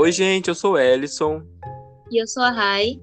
Oi, 0.00 0.12
gente, 0.12 0.46
eu 0.46 0.54
sou 0.54 0.74
o 0.74 0.78
Ellison. 0.78 1.42
E 2.08 2.22
eu 2.22 2.26
sou 2.28 2.44
a 2.44 2.50
Rai. 2.50 3.00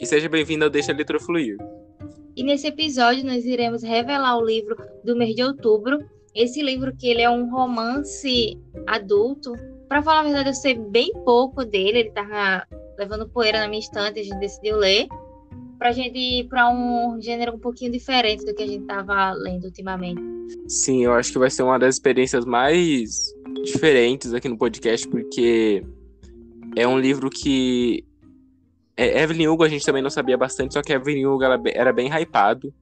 E 0.00 0.06
seja 0.06 0.28
bem-vindo 0.28 0.62
ao 0.62 0.70
Deixa 0.70 0.92
a 0.92 0.94
Letra 0.94 1.18
Fluir. 1.18 1.56
E 2.36 2.44
nesse 2.44 2.68
episódio 2.68 3.26
nós 3.26 3.44
iremos 3.44 3.82
revelar 3.82 4.38
o 4.38 4.46
livro 4.46 4.76
do 5.02 5.16
mês 5.16 5.34
de 5.34 5.42
outubro. 5.42 5.98
Esse 6.32 6.62
livro 6.62 6.94
que 6.96 7.08
ele 7.08 7.20
é 7.20 7.28
um 7.28 7.50
romance 7.50 8.56
adulto. 8.86 9.54
Para 9.88 10.00
falar 10.00 10.20
a 10.20 10.22
verdade, 10.22 10.50
eu 10.50 10.54
sei 10.54 10.78
bem 10.78 11.10
pouco 11.24 11.64
dele. 11.64 11.98
Ele 11.98 12.10
tava 12.12 12.64
levando 12.96 13.28
poeira 13.28 13.58
na 13.58 13.66
minha 13.66 13.80
estante, 13.80 14.20
a 14.20 14.22
gente 14.22 14.38
decidiu 14.38 14.76
ler. 14.76 15.08
Pra 15.78 15.92
gente 15.92 16.18
ir 16.18 16.48
para 16.48 16.68
um 16.70 17.20
gênero 17.20 17.54
um 17.54 17.58
pouquinho 17.58 17.92
diferente 17.92 18.44
do 18.44 18.54
que 18.54 18.62
a 18.62 18.66
gente 18.66 18.84
tava 18.84 19.32
lendo 19.32 19.64
ultimamente. 19.64 20.20
Sim, 20.66 21.04
eu 21.04 21.12
acho 21.12 21.32
que 21.32 21.38
vai 21.38 21.50
ser 21.50 21.62
uma 21.62 21.78
das 21.78 21.94
experiências 21.94 22.44
mais 22.44 23.32
diferentes 23.62 24.34
aqui 24.34 24.48
no 24.48 24.58
podcast, 24.58 25.06
porque 25.08 25.84
é 26.76 26.86
um 26.86 26.98
livro 26.98 27.30
que. 27.30 28.04
É, 28.96 29.22
Evelyn 29.22 29.46
Hugo 29.46 29.62
a 29.62 29.68
gente 29.68 29.86
também 29.86 30.02
não 30.02 30.10
sabia 30.10 30.36
bastante, 30.36 30.74
só 30.74 30.82
que 30.82 30.92
Evelyn 30.92 31.26
Hugo 31.26 31.44
era 31.44 31.92
bem 31.92 32.08
hypado. 32.08 32.74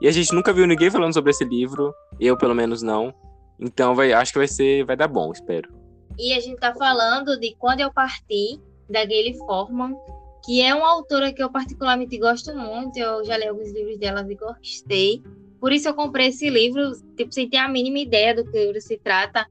E 0.00 0.06
a 0.06 0.12
gente 0.12 0.34
nunca 0.34 0.52
viu 0.52 0.66
ninguém 0.66 0.90
falando 0.90 1.14
sobre 1.14 1.30
esse 1.30 1.44
livro, 1.44 1.92
eu 2.20 2.36
pelo 2.36 2.54
menos 2.54 2.82
não. 2.82 3.12
Então 3.58 3.94
vai, 3.94 4.12
acho 4.12 4.32
que 4.32 4.38
vai 4.38 4.48
ser, 4.48 4.84
vai 4.84 4.96
dar 4.96 5.08
bom, 5.08 5.32
espero. 5.32 5.72
E 6.18 6.32
a 6.32 6.40
gente 6.40 6.58
tá 6.58 6.74
falando 6.74 7.38
de 7.38 7.54
Quando 7.58 7.80
Eu 7.80 7.92
Parti, 7.92 8.60
da 8.88 9.04
Gayle 9.04 9.36
Forman, 9.38 9.94
que 10.44 10.60
é 10.60 10.74
uma 10.74 10.90
autora 10.90 11.32
que 11.32 11.42
eu 11.42 11.50
particularmente 11.50 12.18
gosto 12.18 12.54
muito. 12.54 12.98
Eu 12.98 13.24
já 13.24 13.36
li 13.36 13.48
alguns 13.48 13.72
livros 13.72 13.98
dela 13.98 14.24
e 14.28 14.34
gostei. 14.34 15.22
Por 15.58 15.72
isso 15.72 15.88
eu 15.88 15.94
comprei 15.94 16.28
esse 16.28 16.50
livro, 16.50 16.92
tipo, 17.16 17.32
sem 17.32 17.48
ter 17.48 17.56
a 17.56 17.68
mínima 17.68 17.98
ideia 17.98 18.34
do 18.34 18.44
que 18.44 18.50
o 18.50 18.66
livro 18.66 18.80
se 18.80 18.98
trata. 18.98 19.46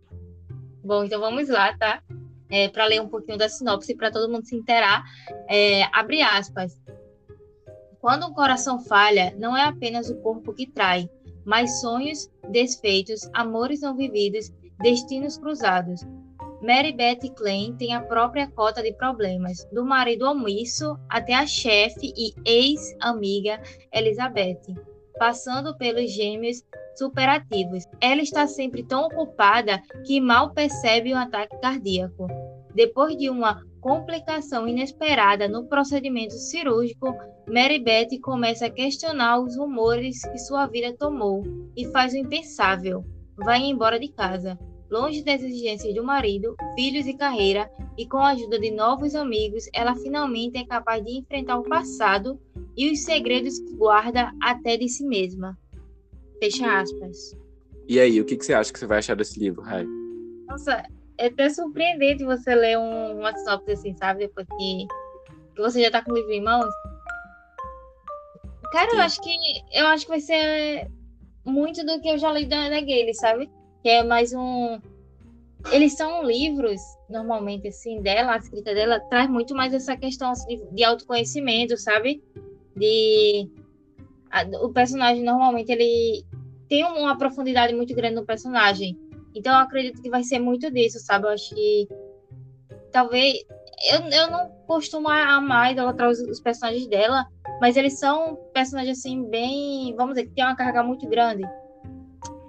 Bom, 0.83 1.03
então 1.03 1.19
vamos 1.19 1.49
lá, 1.49 1.75
tá? 1.75 2.03
É, 2.49 2.67
para 2.67 2.85
ler 2.85 3.01
um 3.01 3.07
pouquinho 3.07 3.37
da 3.37 3.49
sinopse, 3.49 3.95
para 3.95 4.11
todo 4.11 4.31
mundo 4.31 4.45
se 4.45 4.55
inteirar. 4.55 5.03
É, 5.49 5.83
abre 5.91 6.21
aspas. 6.21 6.79
Quando 7.99 8.27
um 8.27 8.33
coração 8.33 8.79
falha, 8.79 9.33
não 9.39 9.57
é 9.57 9.63
apenas 9.63 10.09
o 10.09 10.15
corpo 10.17 10.53
que 10.53 10.67
trai, 10.67 11.09
mas 11.45 11.81
sonhos 11.81 12.29
desfeitos, 12.51 13.27
amores 13.33 13.81
não 13.81 13.95
vividos, 13.95 14.51
destinos 14.79 15.37
cruzados. 15.37 16.01
Mary 16.63 16.93
Beth 16.93 17.29
Klein 17.35 17.75
tem 17.75 17.93
a 17.93 17.99
própria 17.99 18.49
cota 18.49 18.81
de 18.81 18.93
problemas, 18.93 19.67
do 19.73 19.83
marido 19.83 20.25
omisso 20.25 20.97
até 21.09 21.33
a 21.33 21.45
chefe 21.45 22.13
e 22.15 22.33
ex-amiga 22.45 23.61
Elizabeth, 23.91 24.61
passando 25.19 25.77
pelos 25.77 26.09
gêmeos 26.09 26.63
superativos. 26.95 27.83
Ela 27.99 28.21
está 28.21 28.47
sempre 28.47 28.81
tão 28.81 29.07
ocupada 29.07 29.81
que 30.05 30.21
mal 30.21 30.53
percebe 30.53 31.11
o 31.11 31.17
ataque 31.17 31.59
cardíaco. 31.59 32.27
Depois 32.73 33.17
de 33.17 33.29
uma 33.29 33.61
complicação 33.81 34.65
inesperada 34.65 35.49
no 35.49 35.67
procedimento 35.67 36.35
cirúrgico, 36.35 37.13
Mary 37.45 37.79
Beth 37.79 38.17
começa 38.21 38.67
a 38.67 38.71
questionar 38.71 39.37
os 39.37 39.57
rumores 39.57 40.21
que 40.21 40.37
sua 40.37 40.65
vida 40.67 40.95
tomou 40.97 41.43
e 41.75 41.85
faz 41.87 42.13
o 42.13 42.17
impensável: 42.17 43.03
vai 43.35 43.59
embora 43.59 43.99
de 43.99 44.07
casa 44.07 44.57
longe 44.93 45.23
das 45.23 45.41
exigências 45.41 45.95
do 45.95 46.03
marido, 46.03 46.55
filhos 46.75 47.07
e 47.07 47.15
carreira, 47.15 47.67
e 47.97 48.05
com 48.05 48.17
a 48.17 48.29
ajuda 48.29 48.59
de 48.59 48.69
novos 48.69 49.15
amigos, 49.15 49.67
ela 49.73 49.95
finalmente 49.95 50.59
é 50.59 50.65
capaz 50.65 51.03
de 51.03 51.17
enfrentar 51.17 51.57
o 51.57 51.63
passado 51.63 52.39
e 52.77 52.91
os 52.91 53.03
segredos 53.03 53.57
que 53.57 53.73
guarda 53.75 54.31
até 54.39 54.77
de 54.77 54.87
si 54.87 55.03
mesma. 55.03 55.57
Fecha 56.39 56.79
aspas. 56.79 57.35
E 57.87 57.99
aí, 57.99 58.21
o 58.21 58.25
que, 58.25 58.37
que 58.37 58.45
você 58.45 58.53
acha 58.53 58.71
que 58.71 58.77
você 58.77 58.85
vai 58.85 58.99
achar 58.99 59.15
desse 59.15 59.39
livro, 59.39 59.63
Rai? 59.63 59.85
Nossa, 60.47 60.83
é 61.17 61.25
até 61.25 61.49
surpreendente 61.49 62.23
você 62.23 62.53
ler 62.53 62.77
um, 62.77 63.19
uma 63.19 63.35
sinopse 63.35 63.71
assim, 63.71 63.95
sabe? 63.97 64.27
Depois 64.27 64.47
que, 64.47 64.87
que 65.55 65.61
você 65.61 65.81
já 65.81 65.89
tá 65.89 66.03
com 66.03 66.11
o 66.11 66.15
livro 66.15 66.31
em 66.31 66.43
mãos. 66.43 66.71
Cara, 68.71 68.91
Sim. 68.91 68.97
eu 68.97 69.01
acho 69.01 69.21
que 69.21 69.35
eu 69.73 69.87
acho 69.87 70.05
que 70.05 70.11
vai 70.11 70.19
ser 70.19 70.87
muito 71.43 71.83
do 71.83 71.99
que 71.99 72.09
eu 72.09 72.17
já 72.17 72.31
li 72.31 72.45
da, 72.45 72.69
da 72.69 72.79
Gale, 72.79 73.13
sabe? 73.15 73.49
Que 73.83 73.89
é 73.89 74.01
mais 74.01 74.33
um. 74.33 74.79
Eles 75.71 75.93
são 75.93 76.23
livros, 76.23 76.81
normalmente, 77.09 77.67
assim, 77.67 78.01
dela, 78.01 78.33
a 78.33 78.37
escrita 78.37 78.73
dela 78.73 78.99
traz 79.01 79.29
muito 79.29 79.53
mais 79.53 79.73
essa 79.73 79.95
questão 79.97 80.31
assim, 80.31 80.57
de, 80.57 80.73
de 80.73 80.83
autoconhecimento, 80.85 81.77
sabe? 81.77 82.23
De. 82.75 83.49
A, 84.31 84.43
o 84.63 84.69
personagem, 84.71 85.21
normalmente, 85.21 85.69
ele 85.69 86.23
tem 86.69 86.85
uma 86.85 87.17
profundidade 87.17 87.75
muito 87.75 87.93
grande 87.93 88.15
no 88.15 88.25
personagem. 88.25 88.97
Então, 89.35 89.53
eu 89.53 89.59
acredito 89.59 90.01
que 90.01 90.09
vai 90.09 90.23
ser 90.23 90.39
muito 90.39 90.71
disso, 90.71 90.99
sabe? 90.99 91.27
Eu 91.27 91.31
acho 91.31 91.53
que. 91.53 91.87
Talvez. 92.89 93.43
Eu, 93.91 93.99
eu 94.11 94.31
não 94.31 94.49
costumo 94.65 95.09
amar 95.09 95.73
idolatrar 95.73 96.09
os, 96.09 96.19
os 96.21 96.39
personagens 96.39 96.87
dela, 96.87 97.25
mas 97.59 97.75
eles 97.75 97.99
são 97.99 98.37
personagens, 98.53 98.97
assim, 98.97 99.29
bem. 99.29 99.93
Vamos 99.97 100.15
dizer, 100.15 100.27
que 100.27 100.35
tem 100.35 100.45
uma 100.45 100.55
carga 100.55 100.81
muito 100.81 101.05
grande 101.09 101.43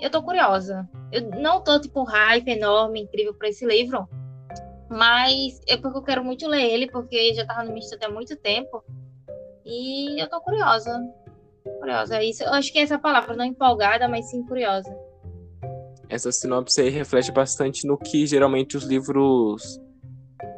eu 0.05 0.11
tô 0.11 0.23
curiosa. 0.23 0.87
Eu 1.11 1.31
não 1.41 1.63
tô, 1.63 1.81
tipo, 1.81 2.05
hype 2.05 2.49
enorme, 2.49 3.01
incrível 3.01 3.33
para 3.33 3.49
esse 3.49 3.65
livro, 3.65 4.07
mas 4.91 5.59
é 5.67 5.79
porque 5.79 5.97
eu 5.97 6.03
quero 6.03 6.23
muito 6.23 6.47
ler 6.47 6.63
ele, 6.63 6.91
porque 6.91 7.33
já 7.33 7.47
tava 7.47 7.65
no 7.65 7.73
misto 7.73 7.97
há 8.05 8.11
muito 8.11 8.37
tempo. 8.37 8.85
E 9.65 10.21
eu 10.21 10.29
tô 10.29 10.41
curiosa. 10.43 11.01
Curiosa. 11.81 12.23
Isso, 12.23 12.45
eu 12.45 12.53
acho 12.53 12.71
que 12.71 12.79
é 12.79 12.83
essa 12.83 12.99
palavra, 12.99 13.35
não 13.35 13.47
empolgada, 13.47 14.07
mas 14.07 14.31
sim 14.31 14.43
curiosa. 14.45 14.95
Essa 16.11 16.31
sinopse 16.31 16.83
aí 16.83 16.91
reflete 16.91 17.33
bastante 17.33 17.87
no 17.87 17.97
que 17.97 18.27
geralmente 18.27 18.77
os 18.77 18.85
livros 18.85 19.81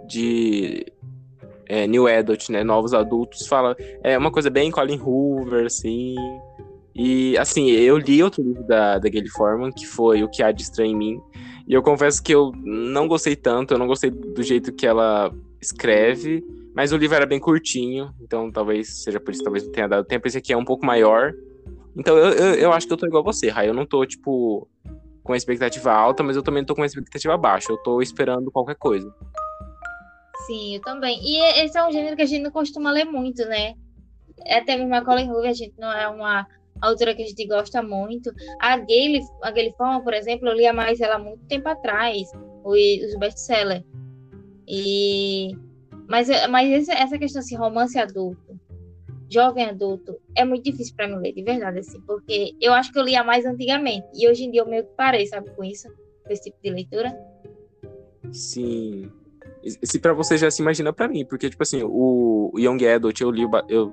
de 0.08 0.92
é, 1.68 1.86
New 1.86 2.08
Adult, 2.08 2.48
né? 2.48 2.64
Novos 2.64 2.92
adultos, 2.92 3.46
fala. 3.46 3.76
É 4.02 4.18
uma 4.18 4.32
coisa 4.32 4.50
bem 4.50 4.72
Colin 4.72 5.00
Hoover, 5.00 5.66
assim. 5.66 6.16
E, 6.98 7.36
assim, 7.36 7.70
eu 7.70 7.98
li 7.98 8.22
outro 8.22 8.42
livro 8.42 8.66
da, 8.66 8.98
da 8.98 9.08
Gayle 9.08 9.28
Forman, 9.28 9.70
que 9.70 9.86
foi 9.86 10.22
O 10.22 10.30
Que 10.30 10.42
Há 10.42 10.50
de 10.50 10.62
Estranho 10.62 10.92
em 10.92 10.96
Mim. 10.96 11.20
E 11.68 11.74
eu 11.74 11.82
confesso 11.82 12.22
que 12.22 12.34
eu 12.34 12.52
não 12.64 13.06
gostei 13.06 13.36
tanto, 13.36 13.74
eu 13.74 13.78
não 13.78 13.86
gostei 13.86 14.10
do 14.10 14.42
jeito 14.42 14.72
que 14.72 14.86
ela 14.86 15.30
escreve, 15.60 16.42
mas 16.74 16.92
o 16.92 16.96
livro 16.96 17.16
era 17.16 17.26
bem 17.26 17.40
curtinho, 17.40 18.14
então 18.22 18.50
talvez 18.50 19.02
seja 19.02 19.20
por 19.20 19.32
isso, 19.32 19.42
talvez 19.42 19.64
não 19.64 19.72
tenha 19.72 19.88
dado 19.88 20.06
tempo. 20.06 20.26
Esse 20.26 20.38
aqui 20.38 20.52
é 20.52 20.56
um 20.56 20.64
pouco 20.64 20.86
maior. 20.86 21.34
Então 21.94 22.16
eu, 22.16 22.30
eu, 22.32 22.54
eu 22.54 22.72
acho 22.72 22.86
que 22.86 22.92
eu 22.92 22.96
tô 22.96 23.06
igual 23.06 23.22
a 23.22 23.32
você, 23.32 23.50
Rai. 23.50 23.68
Eu 23.68 23.74
não 23.74 23.84
tô, 23.84 24.06
tipo, 24.06 24.66
com 25.22 25.32
a 25.32 25.36
expectativa 25.36 25.92
alta, 25.92 26.22
mas 26.22 26.36
eu 26.36 26.42
também 26.42 26.62
não 26.62 26.66
tô 26.66 26.74
com 26.74 26.82
a 26.82 26.86
expectativa 26.86 27.36
baixa. 27.36 27.72
Eu 27.72 27.78
tô 27.78 28.00
esperando 28.00 28.50
qualquer 28.50 28.76
coisa. 28.76 29.12
Sim, 30.46 30.76
eu 30.76 30.80
também. 30.80 31.18
E 31.22 31.38
esse 31.62 31.76
é 31.76 31.86
um 31.86 31.90
gênero 31.90 32.16
que 32.16 32.22
a 32.22 32.26
gente 32.26 32.42
não 32.42 32.50
costuma 32.50 32.90
ler 32.90 33.04
muito, 33.04 33.44
né? 33.46 33.74
Até 34.48 34.76
mesmo 34.76 34.94
a 34.94 35.04
Colin 35.04 35.30
Hoover, 35.30 35.50
a 35.50 35.54
gente 35.54 35.74
não 35.78 35.92
é 35.92 36.06
uma 36.08 36.46
autora 36.80 37.14
que 37.14 37.22
a 37.22 37.26
gente 37.26 37.46
gosta 37.46 37.82
muito. 37.82 38.30
A 38.60 38.78
Gayle, 38.78 39.20
a 39.42 39.50
Gayle 39.50 39.74
Forman, 39.76 40.02
por 40.02 40.14
exemplo, 40.14 40.48
eu 40.48 40.54
lia 40.54 40.72
mais 40.72 41.00
ela 41.00 41.16
há 41.16 41.18
muito 41.18 41.44
tempo 41.46 41.68
atrás, 41.68 42.28
os 42.64 43.18
best-sellers. 43.18 43.84
E... 44.68 45.50
Mas, 46.08 46.28
mas 46.48 46.88
essa 46.88 47.18
questão 47.18 47.40
assim, 47.40 47.56
romance 47.56 47.98
adulto, 47.98 48.60
jovem 49.28 49.64
adulto, 49.64 50.16
é 50.36 50.44
muito 50.44 50.64
difícil 50.64 50.94
para 50.94 51.08
mim 51.08 51.16
ler, 51.16 51.32
de 51.32 51.42
verdade, 51.42 51.80
assim, 51.80 52.00
porque 52.02 52.52
eu 52.60 52.72
acho 52.72 52.92
que 52.92 52.98
eu 52.98 53.02
lia 53.02 53.24
mais 53.24 53.44
antigamente, 53.44 54.06
e 54.14 54.28
hoje 54.28 54.44
em 54.44 54.50
dia 54.50 54.60
eu 54.60 54.68
meio 54.68 54.84
que 54.84 54.94
parei, 54.96 55.26
sabe, 55.26 55.50
com 55.50 55.64
isso, 55.64 55.88
com 56.24 56.32
esse 56.32 56.44
tipo 56.44 56.58
de 56.62 56.70
leitura. 56.70 57.12
Sim. 58.30 59.10
Se 59.82 59.98
para 59.98 60.12
você 60.12 60.38
já 60.38 60.48
se 60.48 60.62
imagina 60.62 60.92
para 60.92 61.08
mim, 61.08 61.24
porque, 61.24 61.50
tipo 61.50 61.62
assim, 61.62 61.82
o 61.82 62.52
Young 62.56 62.86
Adult 62.86 63.20
eu 63.20 63.30
li, 63.32 63.42
eu 63.68 63.92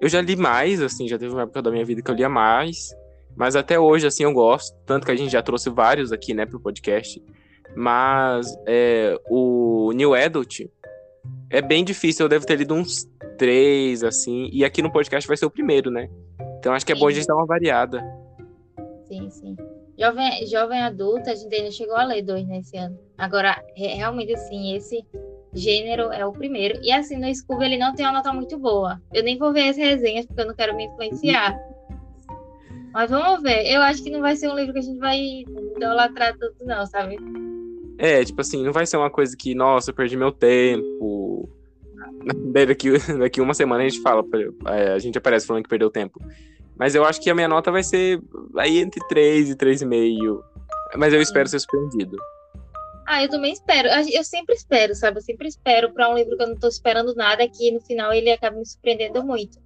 eu 0.00 0.08
já 0.08 0.20
li 0.20 0.36
mais, 0.36 0.80
assim, 0.80 1.08
já 1.08 1.18
teve 1.18 1.32
uma 1.32 1.42
época 1.42 1.62
da 1.62 1.70
minha 1.70 1.84
vida 1.84 2.02
que 2.02 2.10
eu 2.10 2.14
lia 2.14 2.28
mais, 2.28 2.94
mas 3.36 3.56
até 3.56 3.78
hoje, 3.78 4.06
assim, 4.06 4.24
eu 4.24 4.32
gosto, 4.32 4.76
tanto 4.84 5.04
que 5.04 5.12
a 5.12 5.16
gente 5.16 5.30
já 5.30 5.42
trouxe 5.42 5.70
vários 5.70 6.12
aqui, 6.12 6.34
né, 6.34 6.46
pro 6.46 6.60
podcast. 6.60 7.22
Mas 7.76 8.56
é, 8.66 9.18
o 9.28 9.92
New 9.94 10.14
Adult 10.14 10.60
é 11.50 11.62
bem 11.62 11.84
difícil, 11.84 12.24
eu 12.24 12.28
devo 12.28 12.46
ter 12.46 12.56
lido 12.56 12.74
uns 12.74 13.08
três, 13.36 14.02
assim, 14.02 14.48
e 14.52 14.64
aqui 14.64 14.82
no 14.82 14.90
podcast 14.90 15.26
vai 15.26 15.36
ser 15.36 15.46
o 15.46 15.50
primeiro, 15.50 15.90
né? 15.90 16.08
Então 16.58 16.72
acho 16.72 16.84
que 16.84 16.92
é 16.92 16.94
sim. 16.94 17.00
bom 17.00 17.08
a 17.08 17.12
gente 17.12 17.26
dar 17.26 17.36
uma 17.36 17.46
variada. 17.46 18.02
Sim, 19.06 19.30
sim. 19.30 19.56
Jovem, 19.98 20.46
jovem 20.46 20.80
adulta, 20.80 21.32
a 21.32 21.34
gente 21.34 21.52
ainda 21.54 21.70
chegou 21.70 21.96
a 21.96 22.04
ler 22.04 22.22
dois 22.22 22.46
nesse 22.46 22.76
ano. 22.76 22.98
Agora, 23.16 23.60
realmente, 23.74 24.32
assim, 24.32 24.74
esse 24.74 25.04
gênero 25.54 26.12
é 26.12 26.24
o 26.24 26.32
primeiro. 26.32 26.78
E 26.82 26.92
assim, 26.92 27.16
no 27.16 27.34
Scooby 27.34 27.64
ele 27.64 27.78
não 27.78 27.94
tem 27.94 28.06
uma 28.06 28.12
nota 28.12 28.32
muito 28.32 28.58
boa. 28.58 29.00
Eu 29.12 29.22
nem 29.22 29.38
vou 29.38 29.52
ver 29.52 29.70
as 29.70 29.76
resenhas 29.76 30.26
porque 30.26 30.42
eu 30.42 30.46
não 30.46 30.54
quero 30.54 30.76
me 30.76 30.86
influenciar. 30.86 31.58
Mas 32.92 33.10
vamos 33.10 33.42
ver. 33.42 33.66
Eu 33.66 33.80
acho 33.82 34.02
que 34.02 34.10
não 34.10 34.20
vai 34.20 34.36
ser 34.36 34.48
um 34.48 34.56
livro 34.56 34.72
que 34.72 34.78
a 34.78 34.82
gente 34.82 34.98
vai 34.98 35.18
idolatrar 35.76 36.36
tudo, 36.38 36.54
não, 36.64 36.86
sabe? 36.86 37.16
É, 37.98 38.24
tipo 38.24 38.40
assim, 38.40 38.62
não 38.62 38.72
vai 38.72 38.86
ser 38.86 38.96
uma 38.96 39.10
coisa 39.10 39.36
que, 39.36 39.54
nossa, 39.54 39.90
eu 39.90 39.94
perdi 39.94 40.16
meu 40.16 40.32
tempo. 40.32 41.48
daqui, 42.66 42.90
daqui 43.18 43.40
uma 43.40 43.54
semana 43.54 43.84
a 43.84 43.88
gente 43.88 44.00
fala, 44.00 44.24
é, 44.66 44.92
a 44.92 44.98
gente 44.98 45.18
aparece 45.18 45.46
falando 45.46 45.62
que 45.62 45.68
perdeu 45.68 45.90
tempo. 45.90 46.20
Mas 46.76 46.94
eu 46.94 47.04
acho 47.04 47.20
que 47.20 47.28
a 47.28 47.34
minha 47.34 47.48
nota 47.48 47.72
vai 47.72 47.82
ser 47.82 48.22
aí 48.56 48.78
entre 48.78 49.00
3 49.08 49.50
e 49.50 49.56
3,5. 49.56 50.40
Mas 50.96 51.12
eu 51.12 51.20
espero 51.20 51.48
ser 51.48 51.58
surpreendido. 51.58 52.16
Ah, 53.10 53.22
eu 53.22 53.30
também 53.30 53.54
espero. 53.54 53.88
Eu 53.88 54.22
sempre 54.22 54.54
espero, 54.54 54.94
sabe? 54.94 55.16
Eu 55.16 55.22
sempre 55.22 55.48
espero 55.48 55.90
para 55.94 56.10
um 56.10 56.14
livro 56.14 56.36
que 56.36 56.42
eu 56.42 56.48
não 56.48 56.54
estou 56.54 56.68
esperando 56.68 57.14
nada, 57.14 57.48
que 57.48 57.72
no 57.72 57.80
final 57.80 58.12
ele 58.12 58.30
acaba 58.30 58.58
me 58.58 58.66
surpreendendo 58.66 59.24
muito. 59.24 59.58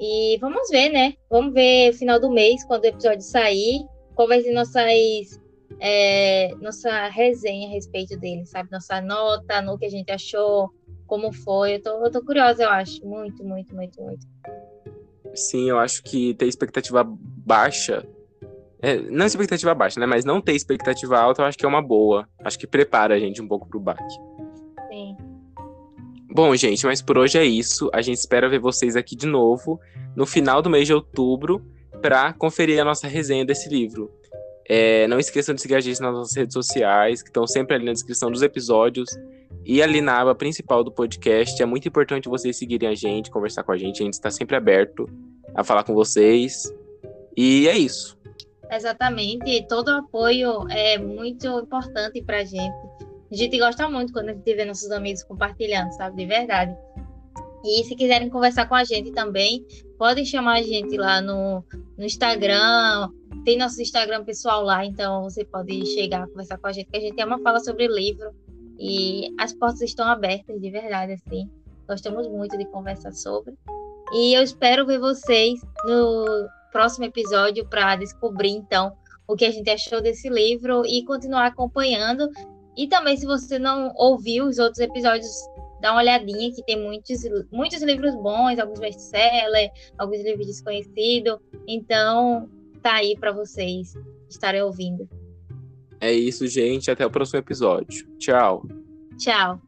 E 0.00 0.38
vamos 0.40 0.70
ver, 0.70 0.88
né? 0.88 1.12
Vamos 1.28 1.52
ver 1.52 1.92
final 1.92 2.18
do 2.18 2.30
mês, 2.30 2.64
quando 2.64 2.84
o 2.84 2.86
episódio 2.86 3.20
sair, 3.20 3.86
qual 4.14 4.26
vai 4.26 4.40
ser 4.40 4.50
nossas, 4.52 5.38
é, 5.78 6.54
nossa 6.54 7.06
resenha 7.08 7.68
a 7.68 7.70
respeito 7.70 8.18
dele, 8.18 8.46
sabe? 8.46 8.70
Nossa 8.72 8.98
nota, 9.02 9.60
no 9.60 9.76
que 9.76 9.84
a 9.84 9.90
gente 9.90 10.10
achou, 10.10 10.70
como 11.06 11.34
foi. 11.34 11.74
Eu 11.74 11.82
tô, 11.82 12.06
eu 12.06 12.10
tô 12.10 12.24
curiosa, 12.24 12.62
eu 12.62 12.70
acho. 12.70 13.06
Muito, 13.06 13.44
muito, 13.44 13.74
muito, 13.74 14.00
muito. 14.02 14.26
Sim, 15.34 15.68
eu 15.68 15.78
acho 15.78 16.02
que 16.02 16.32
ter 16.32 16.46
expectativa 16.46 17.04
baixa. 17.04 18.08
É, 18.82 18.98
não 18.98 19.24
expectativa 19.24 19.72
baixa, 19.74 20.00
né? 20.00 20.06
Mas 20.06 20.24
não 20.24 20.40
ter 20.40 20.54
expectativa 20.54 21.16
alta, 21.16 21.42
eu 21.42 21.46
acho 21.46 21.56
que 21.56 21.64
é 21.64 21.68
uma 21.68 21.80
boa. 21.80 22.28
Acho 22.44 22.58
que 22.58 22.66
prepara 22.66 23.14
a 23.14 23.18
gente 23.18 23.40
um 23.40 23.46
pouco 23.46 23.68
pro 23.68 23.78
baque. 23.78 24.02
Sim. 24.90 25.16
Bom, 26.28 26.54
gente, 26.56 26.84
mas 26.84 27.00
por 27.00 27.16
hoje 27.16 27.38
é 27.38 27.44
isso. 27.44 27.88
A 27.92 28.02
gente 28.02 28.16
espera 28.16 28.48
ver 28.48 28.58
vocês 28.58 28.96
aqui 28.96 29.14
de 29.14 29.26
novo 29.26 29.78
no 30.16 30.26
final 30.26 30.60
do 30.60 30.68
mês 30.68 30.86
de 30.86 30.94
outubro 30.94 31.64
para 32.00 32.32
conferir 32.32 32.80
a 32.80 32.84
nossa 32.84 33.06
resenha 33.06 33.44
desse 33.44 33.68
livro. 33.68 34.10
É, 34.68 35.06
não 35.06 35.18
esqueçam 35.18 35.54
de 35.54 35.60
seguir 35.60 35.74
a 35.74 35.80
gente 35.80 36.00
nas 36.00 36.12
nossas 36.12 36.36
redes 36.36 36.54
sociais, 36.54 37.22
que 37.22 37.28
estão 37.28 37.46
sempre 37.46 37.76
ali 37.76 37.84
na 37.84 37.92
descrição 37.92 38.30
dos 38.30 38.42
episódios 38.42 39.10
e 39.64 39.82
ali 39.82 40.00
na 40.00 40.20
aba 40.20 40.34
principal 40.34 40.82
do 40.82 40.90
podcast. 40.90 41.62
É 41.62 41.66
muito 41.66 41.86
importante 41.86 42.28
vocês 42.28 42.56
seguirem 42.56 42.88
a 42.88 42.94
gente, 42.94 43.30
conversar 43.30 43.62
com 43.62 43.72
a 43.72 43.76
gente. 43.78 44.02
A 44.02 44.04
gente 44.04 44.14
está 44.14 44.30
sempre 44.30 44.56
aberto 44.56 45.08
a 45.54 45.62
falar 45.62 45.84
com 45.84 45.94
vocês. 45.94 46.72
E 47.36 47.68
é 47.68 47.76
isso. 47.76 48.18
Exatamente. 48.72 49.66
Todo 49.68 49.88
o 49.88 49.96
apoio 49.96 50.66
é 50.70 50.96
muito 50.96 51.46
importante 51.46 52.22
para 52.22 52.38
a 52.38 52.44
gente. 52.44 52.74
A 53.30 53.34
gente 53.34 53.58
gosta 53.58 53.88
muito 53.88 54.12
quando 54.12 54.30
a 54.30 54.32
gente 54.32 54.54
vê 54.54 54.64
nossos 54.64 54.90
amigos 54.90 55.22
compartilhando, 55.22 55.92
sabe? 55.92 56.16
De 56.16 56.26
verdade. 56.26 56.74
E 57.64 57.84
se 57.84 57.94
quiserem 57.94 58.28
conversar 58.28 58.66
com 58.66 58.74
a 58.74 58.82
gente 58.82 59.12
também, 59.12 59.64
podem 59.98 60.24
chamar 60.24 60.54
a 60.54 60.62
gente 60.62 60.96
lá 60.96 61.20
no, 61.20 61.62
no 61.96 62.04
Instagram. 62.04 63.10
Tem 63.44 63.56
nosso 63.56 63.80
Instagram 63.80 64.24
pessoal 64.24 64.62
lá, 64.62 64.84
então 64.84 65.24
você 65.24 65.44
pode 65.44 65.86
chegar, 65.86 66.26
conversar 66.28 66.58
com 66.58 66.66
a 66.66 66.72
gente, 66.72 66.90
que 66.90 66.96
a 66.96 67.00
gente 67.00 67.14
tem 67.14 67.24
uma 67.24 67.38
fala 67.40 67.60
sobre 67.60 67.86
livro. 67.86 68.30
E 68.78 69.32
as 69.38 69.52
portas 69.52 69.82
estão 69.82 70.06
abertas, 70.08 70.60
de 70.60 70.70
verdade, 70.70 71.12
assim. 71.12 71.48
Gostamos 71.86 72.26
muito 72.28 72.56
de 72.56 72.64
conversar 72.66 73.12
sobre. 73.12 73.54
E 74.12 74.34
eu 74.34 74.42
espero 74.42 74.86
ver 74.86 74.98
vocês 74.98 75.60
no 75.84 76.48
próximo 76.72 77.04
episódio 77.04 77.66
para 77.68 77.96
descobrir, 77.96 78.50
então, 78.50 78.92
o 79.28 79.36
que 79.36 79.44
a 79.44 79.50
gente 79.50 79.70
achou 79.70 80.00
desse 80.00 80.28
livro 80.28 80.82
e 80.86 81.04
continuar 81.04 81.46
acompanhando 81.46 82.28
e 82.76 82.86
também, 82.86 83.16
se 83.16 83.26
você 83.26 83.58
não 83.58 83.92
ouviu 83.96 84.46
os 84.46 84.58
outros 84.58 84.78
episódios, 84.78 85.30
dá 85.80 85.92
uma 85.92 86.00
olhadinha 86.00 86.52
que 86.52 86.62
tem 86.64 86.80
muitos, 86.80 87.20
muitos 87.50 87.82
livros 87.82 88.14
bons, 88.14 88.58
alguns 88.58 88.80
best-sellers, 88.80 89.70
alguns 89.98 90.22
livros 90.22 90.46
desconhecidos. 90.46 91.38
Então, 91.68 92.48
tá 92.82 92.94
aí 92.94 93.14
para 93.18 93.32
vocês 93.32 93.94
estarem 94.28 94.62
ouvindo. 94.62 95.08
É 96.00 96.12
isso, 96.12 96.46
gente. 96.46 96.90
Até 96.90 97.04
o 97.04 97.10
próximo 97.10 97.38
episódio. 97.38 98.08
Tchau. 98.18 98.66
Tchau. 99.18 99.60